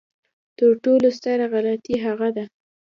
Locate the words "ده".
2.35-2.45